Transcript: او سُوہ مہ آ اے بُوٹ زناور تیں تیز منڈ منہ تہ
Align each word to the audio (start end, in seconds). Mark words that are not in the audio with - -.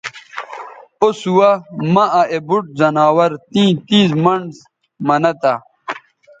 او 1.01 1.09
سُوہ 1.19 1.49
مہ 1.93 2.03
آ 2.19 2.21
اے 2.31 2.37
بُوٹ 2.47 2.65
زناور 2.79 3.31
تیں 3.51 3.71
تیز 3.87 4.09
منڈ 4.23 4.47
منہ 5.07 5.31
تہ 5.41 5.53